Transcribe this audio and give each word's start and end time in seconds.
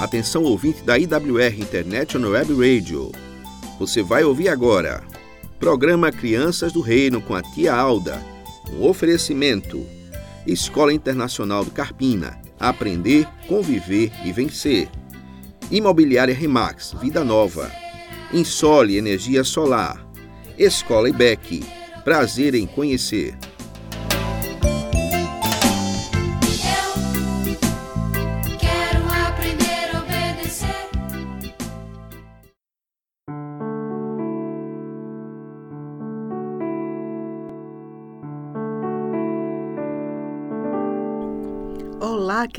Atenção 0.00 0.44
ouvinte 0.44 0.82
da 0.82 0.98
IWR 0.98 1.60
International 1.60 2.30
Web 2.30 2.54
Radio. 2.54 3.12
Você 3.78 4.02
vai 4.02 4.24
ouvir 4.24 4.48
agora. 4.48 5.04
Programa 5.58 6.10
Crianças 6.10 6.72
do 6.72 6.80
Reino 6.80 7.20
com 7.20 7.34
a 7.34 7.42
tia 7.42 7.74
Alda. 7.74 8.18
Um 8.72 8.88
oferecimento. 8.88 9.86
Escola 10.46 10.94
Internacional 10.94 11.66
do 11.66 11.70
Carpina. 11.70 12.40
Aprender, 12.58 13.28
conviver 13.46 14.10
e 14.24 14.32
vencer. 14.32 14.88
Imobiliária 15.70 16.34
Remax, 16.34 16.94
Vida 16.98 17.22
Nova. 17.22 17.70
Insole 18.32 18.96
Energia 18.96 19.44
Solar. 19.44 20.02
Escola 20.56 21.10
IBEC. 21.10 21.62
Prazer 22.04 22.54
em 22.54 22.66
conhecer. 22.66 23.36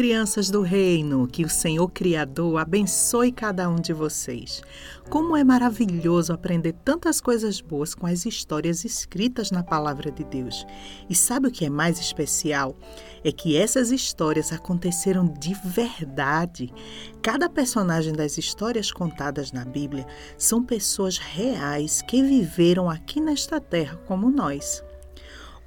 Crianças 0.02 0.50
do 0.50 0.64
reino, 0.64 1.28
que 1.28 1.46
o 1.46 1.50
Senhor 1.50 1.88
Criador 1.88 2.58
abençoe 2.58 3.32
cada 3.32 3.70
um 3.70 3.76
de 3.76 3.94
vocês. 3.94 4.64
Como 5.12 5.38
é 5.38 5.44
maravilhoso 5.44 6.34
aprender 6.34 6.74
tantas 6.84 7.22
coisas 7.22 7.62
boas 7.62 7.94
com 7.94 8.08
as 8.08 8.26
histórias 8.26 8.84
escritas 8.84 9.52
na 9.52 9.62
palavra 9.62 10.10
de 10.10 10.24
Deus. 10.24 10.66
E 11.08 11.14
sabe 11.14 11.50
o 11.50 11.52
que 11.52 11.66
é 11.66 11.70
mais 11.70 12.00
especial? 12.00 12.76
É 13.24 13.32
que 13.32 13.56
essas 13.56 13.92
histórias 13.92 14.52
aconteceram 14.52 15.28
de 15.28 15.54
verdade. 15.64 16.74
Cada 17.22 17.48
personagem 17.48 18.14
das 18.14 18.40
histórias 18.40 18.92
contadas 18.92 19.52
na 19.52 19.66
Bíblia 19.66 20.08
são 20.36 20.64
pessoas 20.64 21.20
reais 21.20 22.02
que 22.02 22.24
viveram 22.24 22.90
aqui 22.90 23.22
nesta 23.22 23.62
terra 23.62 23.98
como 24.08 24.32
nós. 24.32 24.84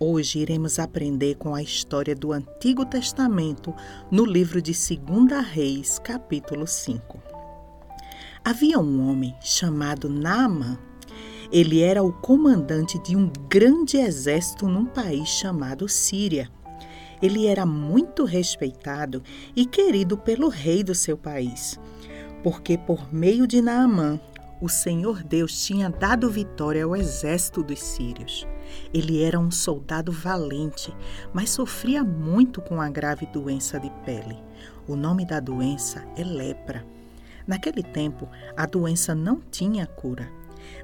Hoje 0.07 0.41
iremos 0.41 0.79
aprender 0.79 1.37
com 1.37 1.55
a 1.55 1.63
história 1.63 2.15
do 2.15 2.31
Antigo 2.31 2.85
Testamento 2.85 3.75
no 4.11 4.23
livro 4.27 4.61
de 4.61 4.73
2 4.73 5.47
Reis, 5.51 5.99
capítulo 5.99 6.67
5. 6.67 7.23
Havia 8.45 8.79
um 8.79 9.09
homem 9.09 9.35
chamado 9.41 10.11
Naamã. 10.11 10.79
Ele 11.51 11.81
era 11.81 12.03
o 12.03 12.13
comandante 12.13 12.99
de 12.99 13.17
um 13.17 13.33
grande 13.49 13.97
exército 13.97 14.69
num 14.69 14.85
país 14.85 15.27
chamado 15.27 15.89
Síria. 15.89 16.51
Ele 17.23 17.47
era 17.47 17.65
muito 17.65 18.25
respeitado 18.25 19.23
e 19.57 19.65
querido 19.65 20.19
pelo 20.19 20.51
rei 20.51 20.85
do 20.85 20.95
seu 20.95 21.17
país, 21.17 21.81
porque 22.43 22.77
por 22.77 23.11
meio 23.11 23.47
de 23.47 23.63
Naamã 23.63 24.21
o 24.65 24.69
Senhor 24.70 25.23
Deus 25.23 25.62
tinha 25.62 25.91
dado 25.91 26.31
vitória 26.31 26.87
ao 26.87 26.97
exército 26.97 27.62
dos 27.62 27.83
sírios. 27.83 28.48
Ele 28.95 29.23
era 29.23 29.39
um 29.39 29.51
soldado 29.51 30.11
valente, 30.11 30.91
mas 31.34 31.51
sofria 31.51 32.03
muito 32.03 32.62
com 32.62 32.81
a 32.81 32.89
grave 32.89 33.27
doença 33.27 33.79
de 33.79 33.91
pele. 34.07 34.42
O 34.89 34.97
nome 34.97 35.27
da 35.27 35.39
doença 35.39 36.03
é 36.17 36.25
lepra. 36.25 36.83
Naquele 37.47 37.83
tempo, 37.83 38.27
a 38.57 38.65
doença 38.65 39.15
não 39.15 39.39
tinha 39.39 39.87
cura. 39.87 40.33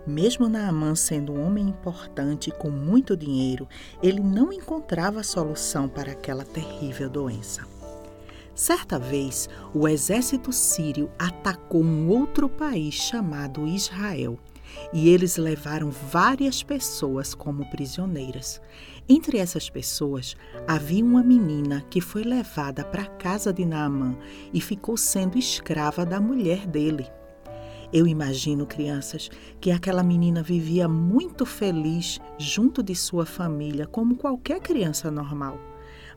Mesmo 0.06 0.47
Naamã 0.47 0.95
sendo 0.95 1.33
um 1.33 1.47
homem 1.47 1.67
importante 1.70 2.51
com 2.51 2.69
muito 2.69 3.17
dinheiro, 3.17 3.67
ele 4.03 4.20
não 4.20 4.53
encontrava 4.53 5.23
solução 5.23 5.89
para 5.89 6.12
aquela 6.12 6.45
terrível 6.45 7.08
doença. 7.08 7.80
Certa 8.61 8.98
vez, 8.98 9.48
o 9.72 9.89
exército 9.89 10.53
sírio 10.53 11.11
atacou 11.19 11.83
um 11.83 12.11
outro 12.11 12.47
país 12.47 12.92
chamado 12.92 13.67
Israel 13.67 14.39
e 14.92 15.08
eles 15.08 15.39
levaram 15.39 15.90
várias 15.90 16.62
pessoas 16.62 17.35
como 17.35 17.70
prisioneiras. 17.70 18.61
Entre 19.08 19.39
essas 19.39 19.70
pessoas 19.70 20.36
havia 20.68 21.02
uma 21.02 21.23
menina 21.23 21.83
que 21.89 22.02
foi 22.02 22.23
levada 22.23 22.85
para 22.85 23.05
a 23.05 23.07
casa 23.07 23.51
de 23.51 23.64
Naamã 23.64 24.14
e 24.52 24.61
ficou 24.61 24.95
sendo 24.95 25.39
escrava 25.39 26.05
da 26.05 26.20
mulher 26.20 26.67
dele. 26.67 27.11
Eu 27.90 28.06
imagino, 28.06 28.67
crianças, 28.67 29.30
que 29.58 29.70
aquela 29.70 30.02
menina 30.02 30.42
vivia 30.42 30.86
muito 30.86 31.46
feliz 31.46 32.20
junto 32.36 32.83
de 32.83 32.95
sua 32.95 33.24
família, 33.24 33.86
como 33.86 34.17
qualquer 34.17 34.61
criança 34.61 35.11
normal 35.11 35.70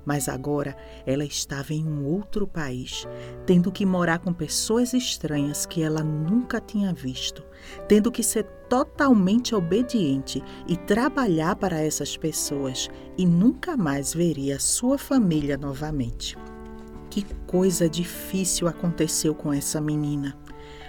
mas 0.05 0.27
agora 0.27 0.75
ela 1.05 1.23
estava 1.23 1.73
em 1.73 1.87
um 1.87 2.05
outro 2.05 2.47
país, 2.47 3.07
tendo 3.45 3.71
que 3.71 3.85
morar 3.85 4.19
com 4.19 4.33
pessoas 4.33 4.93
estranhas 4.93 5.65
que 5.65 5.81
ela 5.81 6.03
nunca 6.03 6.59
tinha 6.59 6.93
visto, 6.93 7.43
tendo 7.87 8.11
que 8.11 8.23
ser 8.23 8.43
totalmente 8.69 9.53
obediente 9.53 10.43
e 10.67 10.75
trabalhar 10.75 11.55
para 11.55 11.79
essas 11.79 12.17
pessoas 12.17 12.89
e 13.17 13.25
nunca 13.25 13.77
mais 13.77 14.13
veria 14.13 14.59
sua 14.59 14.97
família 14.97 15.57
novamente. 15.57 16.37
Que 17.09 17.23
coisa 17.45 17.87
difícil 17.87 18.67
aconteceu 18.67 19.35
com 19.35 19.53
essa 19.53 19.79
menina. 19.79 20.35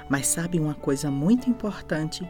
Mas 0.08 0.26
sabe 0.26 0.58
uma 0.58 0.74
coisa 0.74 1.10
muito 1.10 1.48
importante? 1.48 2.26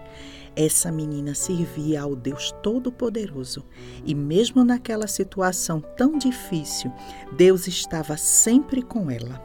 Essa 0.57 0.93
menina 0.93 1.35
servia 1.35 2.03
ao 2.03 2.15
Deus 2.15 2.53
Todo-Poderoso 2.63 3.65
e, 4.05 4.15
mesmo 4.15 4.65
naquela 4.65 5.09
situação 5.09 5.81
tão 5.81 6.17
difícil, 6.17 6.93
Deus 7.37 7.67
estava 7.67 8.17
sempre 8.17 8.81
com 8.81 9.11
ela. 9.11 9.43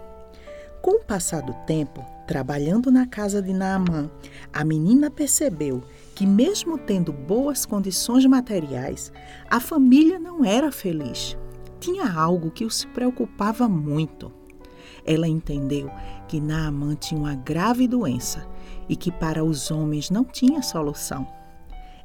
Com 0.81 0.91
o 0.91 1.03
passar 1.03 1.41
do 1.41 1.53
tempo, 1.65 2.05
trabalhando 2.27 2.91
na 2.91 3.07
casa 3.07 3.41
de 3.41 3.51
Naamã, 3.51 4.09
a 4.53 4.63
menina 4.63 5.09
percebeu 5.09 5.83
que, 6.15 6.27
mesmo 6.27 6.77
tendo 6.77 7.11
boas 7.11 7.65
condições 7.65 8.25
materiais, 8.25 9.11
a 9.49 9.59
família 9.59 10.19
não 10.19 10.45
era 10.45 10.71
feliz. 10.71 11.35
Tinha 11.79 12.09
algo 12.11 12.51
que 12.51 12.65
os 12.65 12.85
preocupava 12.85 13.67
muito. 13.67 14.38
Ela 15.05 15.27
entendeu 15.27 15.89
que 16.27 16.39
Naamã 16.39 16.95
tinha 16.95 17.19
uma 17.19 17.35
grave 17.35 17.87
doença 17.87 18.47
e 18.87 18.95
que 18.95 19.11
para 19.11 19.43
os 19.43 19.71
homens 19.71 20.09
não 20.09 20.23
tinha 20.23 20.61
solução. 20.61 21.27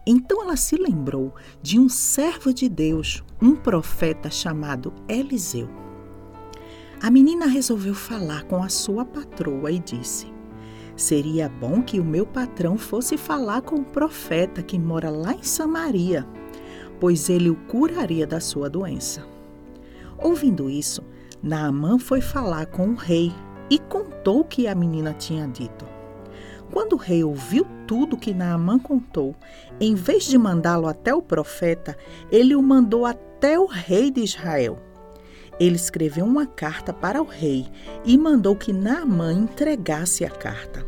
Então 0.06 0.42
ela 0.42 0.56
se 0.56 0.76
lembrou 0.76 1.34
de 1.62 1.78
um 1.78 1.88
servo 1.88 2.52
de 2.52 2.68
Deus, 2.68 3.24
um 3.40 3.56
profeta 3.56 4.30
chamado 4.30 4.92
Eliseu. 5.08 5.68
A 7.02 7.10
menina 7.10 7.46
resolveu 7.46 7.94
falar 7.94 8.44
com 8.44 8.62
a 8.62 8.68
sua 8.68 9.04
patroa 9.04 9.70
e 9.70 9.78
disse: 9.78 10.26
Seria 10.96 11.48
bom 11.48 11.82
que 11.82 11.98
o 11.98 12.04
meu 12.04 12.26
patrão 12.26 12.78
fosse 12.78 13.16
falar 13.16 13.62
com 13.62 13.76
o 13.76 13.84
profeta 13.84 14.62
que 14.62 14.78
mora 14.78 15.10
lá 15.10 15.34
em 15.34 15.42
Samaria, 15.42 16.26
pois 17.00 17.28
ele 17.28 17.50
o 17.50 17.56
curaria 17.66 18.26
da 18.26 18.40
sua 18.40 18.68
doença. 18.68 19.26
Ouvindo 20.18 20.70
isso, 20.70 21.02
Naamã 21.42 21.98
foi 21.98 22.20
falar 22.20 22.66
com 22.66 22.88
o 22.88 22.94
rei 22.94 23.32
e 23.70 23.78
contou 23.78 24.40
o 24.40 24.44
que 24.44 24.66
a 24.66 24.74
menina 24.74 25.12
tinha 25.12 25.46
dito. 25.46 25.86
Quando 26.70 26.94
o 26.94 26.98
rei 26.98 27.22
ouviu 27.22 27.66
tudo 27.86 28.16
que 28.16 28.34
Naamã 28.34 28.78
contou, 28.78 29.34
em 29.80 29.94
vez 29.94 30.24
de 30.24 30.36
mandá-lo 30.36 30.86
até 30.86 31.14
o 31.14 31.22
profeta, 31.22 31.96
ele 32.30 32.54
o 32.54 32.62
mandou 32.62 33.06
até 33.06 33.58
o 33.58 33.66
rei 33.66 34.10
de 34.10 34.22
Israel. 34.22 34.78
Ele 35.60 35.76
escreveu 35.76 36.24
uma 36.24 36.46
carta 36.46 36.92
para 36.92 37.22
o 37.22 37.26
rei 37.26 37.66
e 38.04 38.18
mandou 38.18 38.56
que 38.56 38.72
Naamã 38.72 39.32
entregasse 39.32 40.24
a 40.24 40.30
carta. 40.30 40.84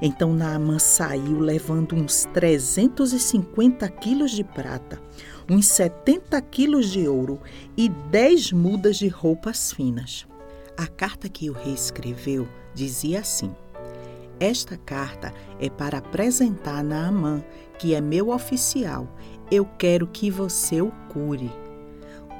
Então 0.00 0.32
Naamã 0.32 0.78
saiu 0.78 1.40
levando 1.40 1.96
uns 1.96 2.24
350 2.32 3.88
quilos 3.88 4.30
de 4.30 4.44
prata, 4.44 5.00
uns 5.48 5.66
70 5.66 6.40
quilos 6.42 6.90
de 6.90 7.08
ouro 7.08 7.40
e 7.76 7.88
10 7.88 8.52
mudas 8.52 8.96
de 8.96 9.08
roupas 9.08 9.72
finas. 9.72 10.26
A 10.76 10.86
carta 10.86 11.28
que 11.28 11.50
o 11.50 11.52
rei 11.52 11.74
escreveu 11.74 12.46
dizia 12.74 13.20
assim: 13.20 13.52
esta 14.40 14.76
carta 14.76 15.34
é 15.58 15.68
para 15.68 15.98
apresentar 15.98 16.84
Naamã, 16.84 17.42
que 17.76 17.94
é 17.94 18.00
meu 18.00 18.30
oficial. 18.30 19.08
Eu 19.50 19.64
quero 19.64 20.06
que 20.06 20.30
você 20.30 20.80
o 20.80 20.92
cure. 21.08 21.50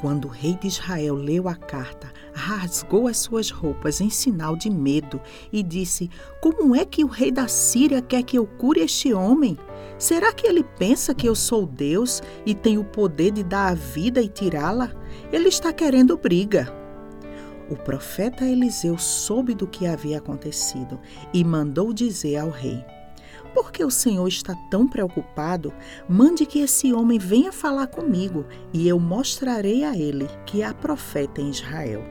Quando 0.01 0.27
o 0.27 0.31
rei 0.31 0.55
de 0.55 0.69
Israel 0.69 1.17
leu 1.17 1.49
a 1.49 1.57
carta, 1.57 2.13
rasgou 2.33 3.09
as 3.09 3.19
suas 3.19 3.51
roupas 3.51 4.01
em 4.01 4.11
sinal 4.11 4.55
de 4.55 4.71
medo 4.71 5.21
e 5.53 5.61
disse: 5.61 6.09
Como 6.41 6.77
é 6.77 6.85
que 6.85 7.03
o 7.03 7.09
rei 7.09 7.33
da 7.33 7.49
Síria 7.49 8.01
quer 8.01 8.23
que 8.23 8.39
eu 8.39 8.47
cure 8.47 8.81
este 8.81 9.13
homem? 9.13 9.59
Será 9.99 10.33
que 10.33 10.47
ele 10.47 10.63
pensa 10.63 11.13
que 11.13 11.29
eu 11.29 11.35
sou 11.35 11.67
Deus 11.67 12.23
e 12.47 12.55
tenho 12.55 12.83
o 12.83 12.85
poder 12.85 13.33
de 13.33 13.43
dar 13.43 13.73
a 13.73 13.75
vida 13.75 14.23
e 14.23 14.29
tirá-la? 14.29 14.93
Ele 15.33 15.49
está 15.49 15.73
querendo 15.73 16.17
briga. 16.17 16.73
O 17.69 17.75
profeta 17.75 18.45
Eliseu 18.45 18.97
soube 18.97 19.55
do 19.55 19.67
que 19.67 19.89
havia 19.89 20.19
acontecido 20.19 21.01
e 21.35 21.43
mandou 21.43 21.93
dizer 21.93 22.37
ao 22.37 22.49
rei: 22.49 22.83
Por 23.53 23.73
que 23.73 23.85
o 23.85 23.91
Senhor 23.91 24.29
está 24.29 24.55
tão 24.71 24.87
preocupado? 24.87 25.75
Mande 26.09 26.47
que 26.47 26.61
esse 26.61 26.93
homem 26.93 27.19
venha 27.19 27.51
falar 27.51 27.89
comigo 27.89 28.47
e 28.73 28.87
eu 28.87 29.01
mostrarei 29.01 29.83
a 29.83 29.99
ele 29.99 30.29
que 30.47 30.63
há 30.63 30.73
profeta 30.73 31.41
em 31.41 31.51
Israel. 31.51 32.05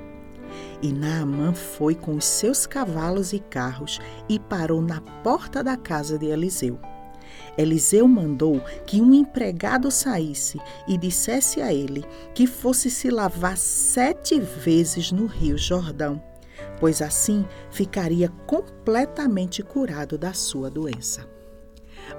E 0.82 0.92
Naamã 0.92 1.54
foi 1.54 1.96
com 1.96 2.16
os 2.16 2.26
seus 2.26 2.68
cavalos 2.68 3.32
e 3.32 3.40
carros 3.40 4.00
e 4.28 4.38
parou 4.38 4.82
na 4.82 5.00
porta 5.24 5.64
da 5.64 5.78
casa 5.78 6.20
de 6.20 6.26
Eliseu. 6.26 6.78
Eliseu 7.58 8.08
mandou 8.08 8.62
que 8.86 9.02
um 9.02 9.14
empregado 9.14 9.90
saísse 9.90 10.60
e 10.88 10.98
dissesse 10.98 11.62
a 11.62 11.74
ele 11.74 12.06
que 12.34 12.46
fosse 12.46 12.90
se 12.90 13.10
lavar 13.10 13.58
sete 13.58 14.40
vezes 14.40 15.12
no 15.12 15.26
rio 15.26 15.58
Jordão, 15.58 16.22
pois 16.80 17.02
assim 17.02 17.46
ficaria 17.72 18.30
completamente 18.46 19.64
curado 19.64 20.18
da 20.18 20.34
sua 20.34 20.70
doença. 20.70 21.28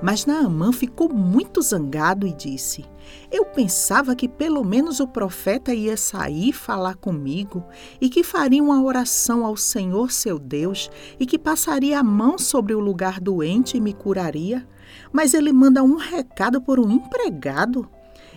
Mas 0.03 0.27
Naamã 0.27 0.73
ficou 0.73 1.09
muito 1.09 1.63
zangado 1.63 2.27
e 2.27 2.33
disse: 2.33 2.85
Eu 3.31 3.45
pensava 3.45 4.17
que 4.17 4.29
pelo 4.29 4.65
menos 4.65 5.01
o 5.01 5.07
profeta 5.07 5.75
ia 5.75 5.97
sair 5.97 6.53
falar 6.53 6.97
comigo 6.97 7.65
e 8.01 8.09
que 8.09 8.23
faria 8.23 8.63
uma 8.63 8.83
oração 8.83 9.45
ao 9.45 9.57
Senhor 9.57 10.11
seu 10.11 10.39
Deus 10.39 10.91
e 11.21 11.27
que 11.27 11.39
passaria 11.39 11.99
a 11.99 12.03
mão 12.03 12.39
sobre 12.39 12.75
o 12.75 12.81
lugar 12.81 13.21
doente 13.21 13.77
e 13.77 13.81
me 13.81 13.93
curaria. 13.93 14.67
Mas 15.13 15.35
ele 15.35 15.53
manda 15.53 15.83
um 15.83 15.97
recado 15.97 16.61
por 16.61 16.81
um 16.81 16.91
empregado 16.91 17.89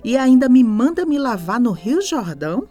e 0.04 0.18
ainda 0.18 0.50
me 0.50 0.64
manda 0.64 1.06
me 1.06 1.18
lavar 1.18 1.60
no 1.60 1.72
Rio 1.72 2.02
Jordão. 2.02 2.68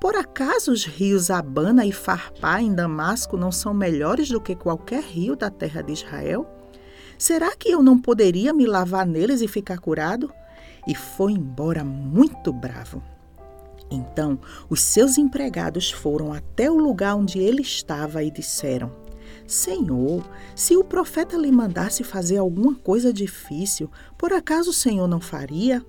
Por 0.00 0.14
acaso 0.14 0.72
os 0.72 0.84
rios 0.84 1.30
Abana 1.30 1.86
e 1.86 1.92
Farpá 1.92 2.60
em 2.60 2.74
Damasco 2.74 3.36
não 3.36 3.50
são 3.50 3.72
melhores 3.72 4.28
do 4.28 4.40
que 4.40 4.54
qualquer 4.54 5.02
rio 5.02 5.34
da 5.34 5.50
terra 5.50 5.80
de 5.80 5.92
Israel? 5.92 6.46
Será 7.18 7.56
que 7.56 7.70
eu 7.70 7.82
não 7.82 7.98
poderia 7.98 8.52
me 8.52 8.66
lavar 8.66 9.06
neles 9.06 9.40
e 9.40 9.48
ficar 9.48 9.78
curado? 9.78 10.30
E 10.86 10.94
foi 10.94 11.32
embora 11.32 11.84
muito 11.84 12.52
bravo. 12.52 13.02
Então 13.90 14.38
os 14.68 14.80
seus 14.80 15.16
empregados 15.18 15.90
foram 15.90 16.32
até 16.32 16.70
o 16.70 16.78
lugar 16.78 17.16
onde 17.16 17.38
ele 17.38 17.62
estava 17.62 18.22
e 18.22 18.30
disseram: 18.30 18.90
Senhor, 19.46 20.24
se 20.54 20.76
o 20.76 20.84
profeta 20.84 21.36
lhe 21.36 21.50
mandasse 21.52 22.02
fazer 22.02 22.38
alguma 22.38 22.74
coisa 22.74 23.12
difícil, 23.12 23.90
por 24.18 24.32
acaso 24.32 24.70
o 24.70 24.74
Senhor 24.74 25.06
não 25.06 25.20
faria? 25.20 25.84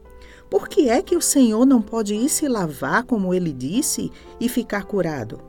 Por 0.49 0.69
que 0.69 0.88
é 0.88 1.01
que 1.01 1.15
o 1.15 1.21
Senhor 1.21 1.65
não 1.65 1.81
pode 1.81 2.15
ir 2.15 2.29
se 2.29 2.47
lavar, 2.47 3.03
como 3.03 3.33
ele 3.33 3.51
disse, 3.51 4.11
e 4.39 4.47
ficar 4.47 4.83
curado? 4.83 5.41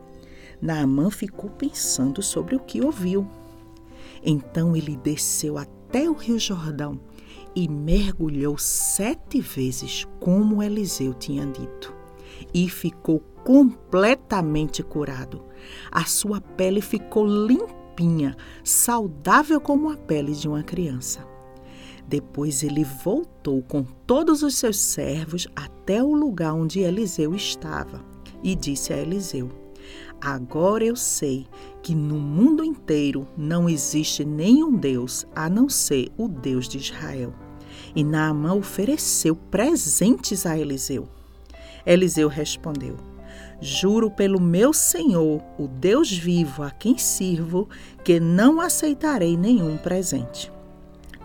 Naamã 0.60 1.08
ficou 1.08 1.50
pensando 1.50 2.20
sobre 2.20 2.56
o 2.56 2.60
que 2.60 2.84
ouviu. 2.84 3.28
Então 4.24 4.74
ele 4.74 4.96
desceu 4.96 5.56
até 5.56 6.10
o 6.10 6.14
rio 6.14 6.38
Jordão 6.38 6.98
e 7.54 7.68
mergulhou 7.68 8.56
sete 8.58 9.40
vezes, 9.40 10.06
como 10.20 10.62
Eliseu 10.62 11.14
tinha 11.14 11.46
dito, 11.46 11.94
e 12.52 12.68
ficou 12.68 13.20
completamente 13.44 14.82
curado. 14.82 15.42
A 15.90 16.04
sua 16.04 16.40
pele 16.40 16.80
ficou 16.80 17.26
limpinha, 17.26 18.36
saudável 18.62 19.60
como 19.60 19.90
a 19.90 19.96
pele 19.96 20.32
de 20.32 20.48
uma 20.48 20.62
criança. 20.62 21.26
Depois 22.06 22.62
ele 22.62 22.84
voltou 22.84 23.62
com 23.62 23.82
todos 23.82 24.42
os 24.42 24.54
seus 24.54 24.78
servos 24.78 25.46
até 25.54 26.02
o 26.02 26.14
lugar 26.14 26.54
onde 26.54 26.80
Eliseu 26.80 27.34
estava 27.34 28.02
e 28.42 28.54
disse 28.54 28.92
a 28.92 28.96
Eliseu: 28.96 29.50
Agora 30.20 30.84
eu 30.84 30.96
sei 30.96 31.46
que 31.82 31.94
no 31.94 32.18
mundo 32.18 32.64
inteiro 32.64 33.26
não 33.36 33.68
existe 33.68 34.24
nenhum 34.24 34.76
Deus 34.76 35.26
a 35.34 35.48
não 35.48 35.68
ser 35.68 36.10
o 36.16 36.28
Deus 36.28 36.68
de 36.68 36.78
Israel. 36.78 37.32
E 37.94 38.02
Naamã 38.02 38.54
ofereceu 38.54 39.36
presentes 39.36 40.44
a 40.44 40.58
Eliseu. 40.58 41.08
Eliseu 41.86 42.28
respondeu: 42.28 42.96
Juro 43.60 44.10
pelo 44.10 44.40
meu 44.40 44.72
Senhor, 44.72 45.42
o 45.58 45.66
Deus 45.66 46.10
vivo 46.10 46.62
a 46.62 46.70
quem 46.70 46.98
sirvo, 46.98 47.68
que 48.04 48.20
não 48.20 48.60
aceitarei 48.60 49.36
nenhum 49.36 49.76
presente. 49.76 50.52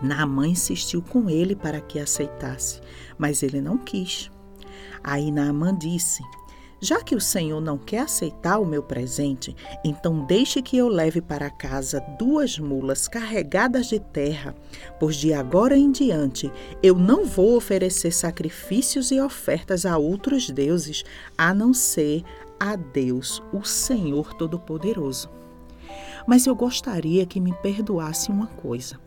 Naamã 0.02 0.46
insistiu 0.46 1.00
com 1.00 1.30
ele 1.30 1.54
para 1.54 1.80
que 1.80 1.98
aceitasse, 1.98 2.80
mas 3.16 3.42
ele 3.42 3.60
não 3.60 3.78
quis. 3.78 4.30
Aí 5.02 5.30
Naamã 5.30 5.76
disse: 5.76 6.22
já 6.80 7.02
que 7.02 7.14
o 7.14 7.20
Senhor 7.20 7.60
não 7.60 7.78
quer 7.78 8.00
aceitar 8.00 8.58
o 8.58 8.66
meu 8.66 8.82
presente, 8.82 9.54
então 9.84 10.24
deixe 10.24 10.60
que 10.60 10.76
eu 10.76 10.88
leve 10.88 11.20
para 11.20 11.50
casa 11.50 12.00
duas 12.18 12.58
mulas 12.58 13.08
carregadas 13.08 13.86
de 13.86 13.98
terra, 13.98 14.54
pois 15.00 15.16
de 15.16 15.32
agora 15.32 15.76
em 15.76 15.90
diante 15.90 16.52
eu 16.82 16.94
não 16.94 17.24
vou 17.24 17.56
oferecer 17.56 18.12
sacrifícios 18.12 19.10
e 19.10 19.20
ofertas 19.20 19.86
a 19.86 19.96
outros 19.96 20.50
deuses, 20.50 21.04
a 21.36 21.54
não 21.54 21.72
ser 21.72 22.22
a 22.58 22.76
Deus, 22.76 23.42
o 23.52 23.64
Senhor 23.64 24.34
Todo-Poderoso. 24.34 25.28
Mas 26.26 26.46
eu 26.46 26.54
gostaria 26.54 27.26
que 27.26 27.40
me 27.40 27.52
perdoasse 27.52 28.30
uma 28.30 28.46
coisa. 28.46 28.98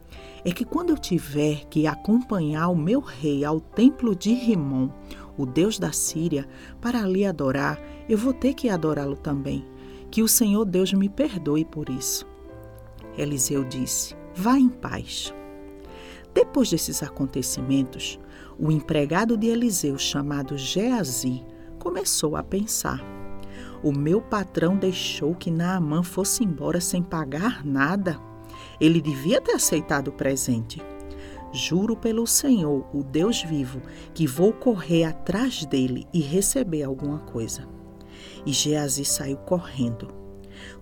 É 0.45 0.51
que 0.51 0.63
quando 0.63 0.91
eu 0.91 0.97
tiver 0.97 1.65
que 1.65 1.87
acompanhar 1.87 2.69
o 2.69 2.75
meu 2.75 2.99
rei 3.01 3.43
ao 3.43 3.59
templo 3.59 4.15
de 4.15 4.33
Rimon, 4.33 4.89
o 5.37 5.45
Deus 5.45 5.77
da 5.77 5.91
Síria, 5.91 6.47
para 6.81 7.03
ali 7.03 7.25
adorar, 7.25 7.79
eu 8.09 8.17
vou 8.17 8.33
ter 8.33 8.53
que 8.53 8.69
adorá-lo 8.69 9.15
também. 9.15 9.65
Que 10.09 10.23
o 10.23 10.27
Senhor 10.27 10.65
Deus 10.65 10.93
me 10.93 11.09
perdoe 11.09 11.63
por 11.63 11.89
isso. 11.89 12.25
Eliseu 13.17 13.63
disse: 13.63 14.15
Vá 14.33 14.57
em 14.57 14.69
paz. 14.69 15.33
Depois 16.33 16.69
desses 16.69 17.03
acontecimentos, 17.03 18.19
o 18.59 18.71
empregado 18.71 19.35
de 19.35 19.47
Eliseu, 19.47 19.97
chamado 19.97 20.57
Geazi, 20.57 21.43
começou 21.79 22.35
a 22.35 22.43
pensar: 22.43 23.01
O 23.83 23.91
meu 23.91 24.21
patrão 24.21 24.77
deixou 24.77 25.35
que 25.35 25.51
Naamã 25.51 26.03
fosse 26.03 26.43
embora 26.43 26.79
sem 26.79 27.03
pagar 27.03 27.65
nada. 27.65 28.19
Ele 28.79 29.01
devia 29.01 29.41
ter 29.41 29.53
aceitado 29.53 30.09
o 30.09 30.13
presente. 30.13 30.81
Juro 31.51 31.95
pelo 31.95 32.27
Senhor, 32.27 32.85
o 32.93 33.03
Deus 33.03 33.41
vivo, 33.43 33.81
que 34.13 34.27
vou 34.27 34.53
correr 34.53 35.05
atrás 35.05 35.65
dele 35.65 36.07
e 36.13 36.19
receber 36.19 36.83
alguma 36.83 37.19
coisa. 37.19 37.67
E 38.45 38.51
Geazi 38.51 39.05
saiu 39.05 39.37
correndo. 39.37 40.07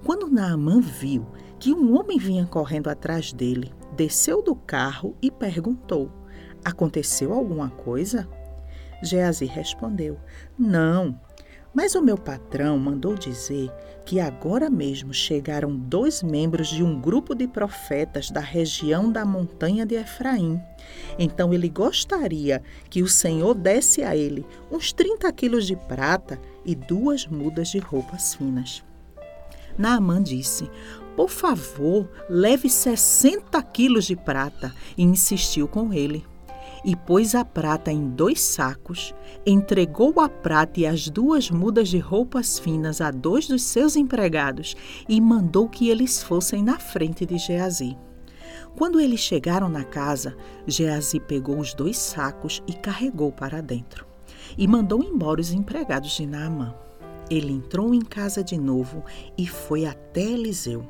Quando 0.03 0.27
Naamã 0.31 0.79
viu 0.79 1.25
que 1.59 1.73
um 1.73 1.97
homem 1.97 2.17
vinha 2.17 2.45
correndo 2.45 2.89
atrás 2.89 3.31
dele, 3.33 3.71
desceu 3.95 4.41
do 4.41 4.56
carro 4.56 5.15
e 5.21 5.29
perguntou: 5.29 6.12
Aconteceu 6.63 7.33
alguma 7.33 7.69
coisa? 7.69 8.27
Geazi 9.03 9.45
respondeu: 9.45 10.18
Não, 10.57 11.19
mas 11.75 11.94
o 11.94 12.01
meu 12.01 12.18
patrão 12.18 12.80
mandou 12.80 13.16
dizer 13.16 13.69
que 14.06 14.19
agora 14.19 14.69
mesmo 14.69 15.14
chegaram 15.14 15.76
dois 15.76 16.23
membros 16.23 16.69
de 16.69 16.81
um 16.81 16.99
grupo 16.99 17.35
de 17.35 17.47
profetas 17.47 18.31
da 18.31 18.40
região 18.40 19.11
da 19.11 19.26
montanha 19.26 19.85
de 19.85 19.95
Efraim. 19.95 20.61
Então 21.19 21.54
ele 21.54 21.68
gostaria 21.68 22.64
que 22.90 23.04
o 23.04 23.09
Senhor 23.09 23.54
desse 23.54 24.04
a 24.04 24.16
ele 24.16 24.45
uns 24.71 24.94
30 24.94 25.30
quilos 25.33 25.68
de 25.68 25.76
prata 25.76 26.40
e 26.64 26.73
duas 26.73 27.28
mudas 27.28 27.68
de 27.68 27.80
roupas 27.80 28.33
finas. 28.33 28.81
Naamã 29.78 30.23
disse: 30.23 30.69
Por 31.18 31.30
favor, 31.30 32.09
leve 32.30 32.69
60 32.69 33.61
quilos 33.64 34.06
de 34.06 34.16
prata, 34.16 34.73
e 34.97 35.04
insistiu 35.04 35.68
com 35.68 35.92
ele 35.92 36.26
e 36.85 36.95
pôs 36.95 37.33
a 37.33 37.44
prata 37.44 37.92
em 37.92 38.11
dois 38.11 38.39
sacos, 38.39 39.13
entregou 39.44 40.19
a 40.21 40.30
prata 40.30 40.80
e 40.80 40.85
as 40.85 41.09
duas 41.09 41.49
mudas 41.49 41.89
de 41.89 41.97
roupas 41.97 42.59
finas 42.59 43.01
a 43.01 43.09
dois 43.09 43.47
dos 43.47 43.63
seus 43.63 43.95
empregados 43.95 44.75
e 45.09 45.19
mandou 45.19 45.68
que 45.68 45.89
eles 45.89 46.21
fossem 46.21 46.63
na 46.63 46.77
frente 46.77 47.25
de 47.25 47.39
Geazi. 47.39 47.97
Quando 48.77 48.99
eles 48.99 49.19
chegaram 49.19 49.68
na 49.68 49.83
casa, 49.83 50.37
Geazi 50.68 51.19
pegou 51.19 51.57
os 51.57 51.73
dois 51.73 51.97
sacos 51.97 52.61
e 52.68 52.73
carregou 52.73 53.31
para 53.31 53.61
dentro. 53.61 54.06
E 54.56 54.68
mandou 54.68 55.04
embora 55.04 55.42
os 55.42 55.51
empregados 55.51 56.11
de 56.11 56.27
Naamã. 56.27 56.75
Ele 57.31 57.51
entrou 57.51 57.95
em 57.95 58.01
casa 58.01 58.44
de 58.44 58.57
novo 58.57 59.04
e 59.35 59.47
foi 59.47 59.85
até 59.85 60.21
Eliseu. 60.21 60.85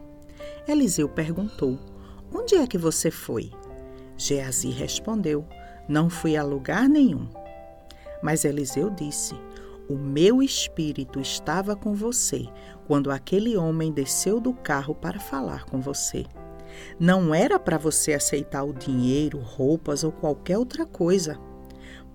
Eliseu 0.67 1.07
perguntou: 1.07 1.79
Onde 2.33 2.55
é 2.55 2.67
que 2.67 2.77
você 2.77 3.09
foi? 3.09 3.51
Geazi 4.17 4.71
respondeu: 4.71 5.45
não 5.87 6.09
fui 6.09 6.35
a 6.35 6.43
lugar 6.43 6.89
nenhum. 6.89 7.27
Mas 8.21 8.45
Eliseu 8.45 8.89
disse: 8.89 9.35
O 9.89 9.95
meu 9.95 10.41
espírito 10.41 11.19
estava 11.19 11.75
com 11.75 11.93
você 11.93 12.45
quando 12.87 13.11
aquele 13.11 13.57
homem 13.57 13.91
desceu 13.91 14.39
do 14.39 14.53
carro 14.53 14.95
para 14.95 15.19
falar 15.19 15.65
com 15.65 15.79
você. 15.79 16.25
Não 16.99 17.33
era 17.33 17.59
para 17.59 17.77
você 17.77 18.13
aceitar 18.13 18.63
o 18.63 18.73
dinheiro, 18.73 19.39
roupas 19.39 20.03
ou 20.03 20.11
qualquer 20.11 20.57
outra 20.57 20.85
coisa. 20.85 21.39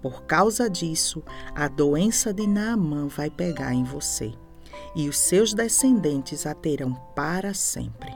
Por 0.02 0.24
causa 0.24 0.68
disso, 0.68 1.22
a 1.54 1.68
doença 1.68 2.32
de 2.32 2.46
Naamã 2.46 3.06
vai 3.06 3.28
pegar 3.28 3.74
em 3.74 3.84
você, 3.84 4.32
e 4.94 5.08
os 5.08 5.18
seus 5.18 5.52
descendentes 5.52 6.46
a 6.46 6.54
terão 6.54 6.94
para 7.14 7.52
sempre. 7.52 8.12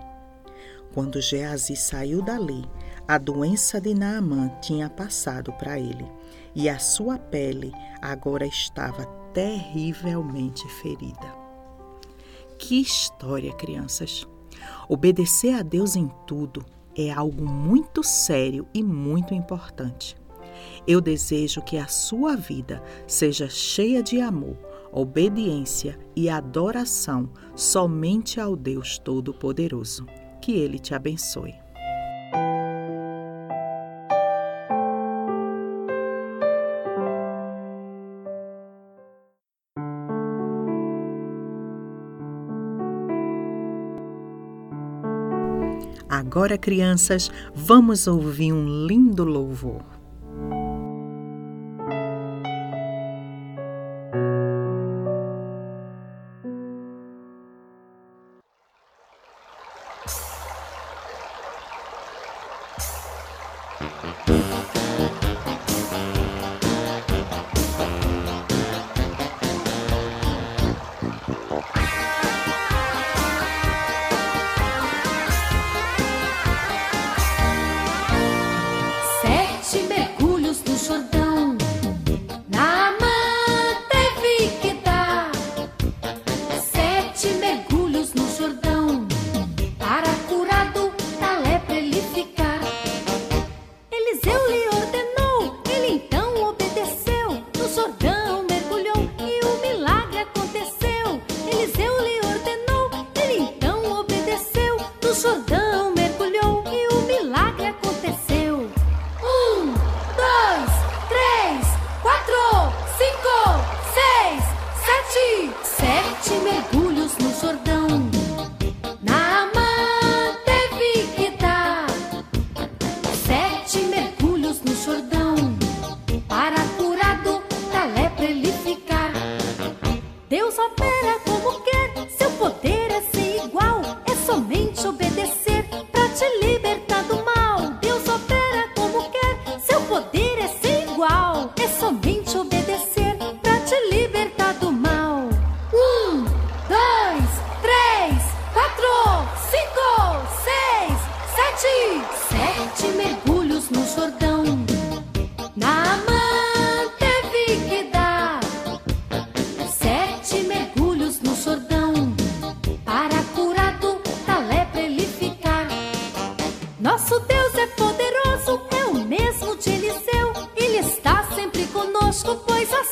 Quando 0.94 1.20
Geazi 1.20 1.76
saiu 1.76 2.22
dali, 2.22 2.64
a 3.06 3.18
doença 3.18 3.78
de 3.80 3.94
Naamã 3.94 4.48
tinha 4.62 4.88
passado 4.88 5.52
para 5.52 5.78
ele 5.78 6.06
e 6.54 6.68
a 6.68 6.78
sua 6.78 7.18
pele 7.18 7.70
agora 8.00 8.46
estava 8.46 9.04
terrivelmente 9.34 10.66
ferida. 10.80 11.34
Que 12.58 12.80
história, 12.80 13.52
crianças! 13.52 14.26
Obedecer 14.88 15.54
a 15.54 15.62
Deus 15.62 15.96
em 15.96 16.10
tudo 16.26 16.64
é 16.96 17.10
algo 17.10 17.44
muito 17.44 18.02
sério 18.02 18.66
e 18.72 18.82
muito 18.82 19.34
importante. 19.34 20.16
Eu 20.86 21.00
desejo 21.00 21.60
que 21.60 21.76
a 21.76 21.88
sua 21.88 22.36
vida 22.36 22.82
seja 23.06 23.50
cheia 23.50 24.02
de 24.02 24.20
amor, 24.20 24.56
obediência 24.92 25.98
e 26.14 26.30
adoração 26.30 27.28
somente 27.54 28.40
ao 28.40 28.56
Deus 28.56 28.96
Todo-Poderoso. 28.96 30.06
Que 30.40 30.52
Ele 30.52 30.78
te 30.78 30.94
abençoe. 30.94 31.63
Agora, 46.34 46.58
crianças, 46.58 47.30
vamos 47.54 48.08
ouvir 48.08 48.52
um 48.52 48.88
lindo 48.88 49.24
louvor. 49.24 49.84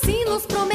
assim 0.02 0.24
nos 0.24 0.46
promete. 0.46 0.71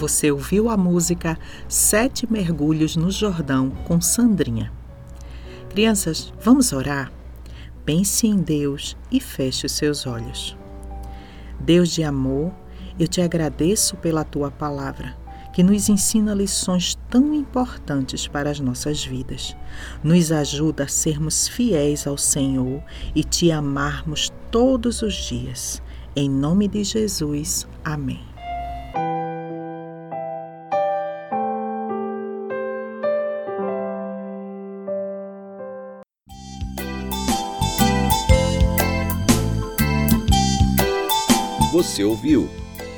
Você 0.00 0.30
ouviu 0.30 0.70
a 0.70 0.78
música 0.78 1.38
Sete 1.68 2.26
Mergulhos 2.32 2.96
no 2.96 3.10
Jordão 3.10 3.68
com 3.86 4.00
Sandrinha. 4.00 4.72
Crianças, 5.68 6.32
vamos 6.40 6.72
orar? 6.72 7.12
Pense 7.84 8.26
em 8.26 8.38
Deus 8.38 8.96
e 9.12 9.20
feche 9.20 9.66
os 9.66 9.72
seus 9.72 10.06
olhos. 10.06 10.56
Deus 11.60 11.90
de 11.90 12.02
amor, 12.02 12.50
eu 12.98 13.06
te 13.06 13.20
agradeço 13.20 13.94
pela 13.98 14.24
tua 14.24 14.50
palavra, 14.50 15.14
que 15.52 15.62
nos 15.62 15.90
ensina 15.90 16.32
lições 16.32 16.96
tão 17.10 17.34
importantes 17.34 18.26
para 18.26 18.48
as 18.48 18.58
nossas 18.58 19.04
vidas. 19.04 19.54
Nos 20.02 20.32
ajuda 20.32 20.84
a 20.84 20.88
sermos 20.88 21.46
fiéis 21.46 22.06
ao 22.06 22.16
Senhor 22.16 22.82
e 23.14 23.22
te 23.22 23.52
amarmos 23.52 24.32
todos 24.50 25.02
os 25.02 25.12
dias. 25.12 25.82
Em 26.16 26.30
nome 26.30 26.68
de 26.68 26.84
Jesus. 26.84 27.68
Amém. 27.84 28.29
Você 42.00 42.04
ouviu 42.04 42.48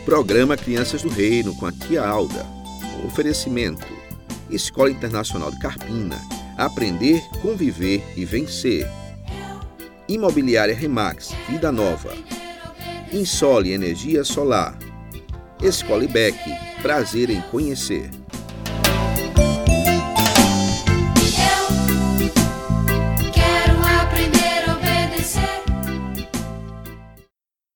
Programa 0.05 0.57
Crianças 0.57 1.03
do 1.03 1.09
Reino 1.09 1.57
com 1.57 1.67
a 1.67 1.73
tia 1.73 2.07
Alda. 2.07 2.47
Oferecimento: 3.05 3.85
Escola 4.49 4.93
Internacional 4.93 5.51
de 5.51 5.59
Carpina. 5.59 6.17
Aprender, 6.57 7.21
conviver 7.41 8.01
e 8.17 8.25
vencer. 8.25 8.89
Imobiliária 10.09 10.73
Remax, 10.73 11.35
Vida 11.49 11.73
Nova. 11.73 12.15
Insole 13.13 13.73
Energia 13.73 14.23
Solar. 14.23 14.79
Escola 15.61 16.05
IBEC, 16.05 16.39
prazer 16.81 17.29
em 17.29 17.41
conhecer. 17.51 18.09